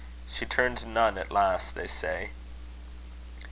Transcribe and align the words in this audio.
"She 0.27 0.47
turned 0.47 0.83
nun 0.87 1.19
at 1.19 1.29
last, 1.29 1.75
they 1.75 1.85
say." 1.85 2.31